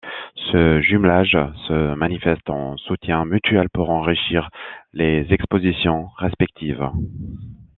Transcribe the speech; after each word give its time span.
Ce 0.51 0.81
jumelage 0.81 1.37
se 1.67 1.93
manifeste 1.93 2.49
en 2.49 2.75
soutien 2.75 3.23
mutuel 3.23 3.69
pour 3.69 3.91
enrichir 3.91 4.49
les 4.93 5.27
expositions 5.29 6.07
respectives. 6.17 6.89